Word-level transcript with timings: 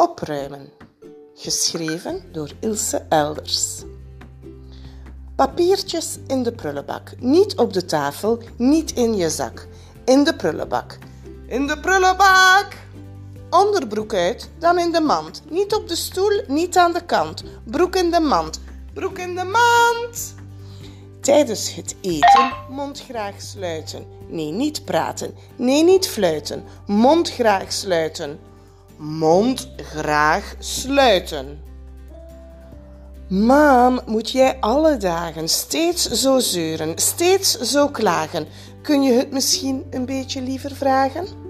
Opruimen. 0.00 0.68
Geschreven 1.34 2.22
door 2.32 2.50
Ilse 2.60 3.06
Elders. 3.08 3.82
Papiertjes 5.36 6.18
in 6.26 6.42
de 6.42 6.52
prullenbak. 6.52 7.12
Niet 7.18 7.56
op 7.56 7.72
de 7.72 7.84
tafel, 7.84 8.38
niet 8.56 8.92
in 8.92 9.16
je 9.16 9.30
zak. 9.30 9.66
In 10.04 10.24
de 10.24 10.34
prullenbak. 10.34 10.98
In 11.46 11.66
de 11.66 11.80
prullenbak! 11.80 12.66
Onderbroek 13.50 14.14
uit, 14.14 14.50
dan 14.58 14.78
in 14.78 14.92
de 14.92 15.00
mand. 15.00 15.42
Niet 15.50 15.74
op 15.74 15.88
de 15.88 15.96
stoel, 15.96 16.42
niet 16.46 16.76
aan 16.76 16.92
de 16.92 17.04
kant. 17.04 17.44
Broek 17.64 17.96
in 17.96 18.10
de 18.10 18.20
mand. 18.20 18.60
Broek 18.92 19.18
in 19.18 19.34
de 19.34 19.44
mand! 19.44 20.34
Tijdens 21.20 21.74
het 21.74 21.96
eten 22.00 22.52
mond 22.68 23.00
graag 23.00 23.40
sluiten. 23.40 24.06
Nee, 24.28 24.50
niet 24.52 24.84
praten. 24.84 25.34
Nee, 25.56 25.84
niet 25.84 26.08
fluiten. 26.08 26.64
Mond 26.86 27.30
graag 27.30 27.72
sluiten. 27.72 28.38
Mond 28.98 29.70
graag 29.76 30.54
sluiten. 30.58 31.58
Mam, 33.28 34.00
moet 34.06 34.30
jij 34.30 34.56
alle 34.60 34.96
dagen 34.96 35.48
steeds 35.48 36.10
zo 36.10 36.38
zeuren, 36.38 36.98
steeds 36.98 37.58
zo 37.60 37.88
klagen? 37.88 38.46
Kun 38.82 39.02
je 39.02 39.12
het 39.12 39.32
misschien 39.32 39.86
een 39.90 40.06
beetje 40.06 40.42
liever 40.42 40.74
vragen? 40.74 41.47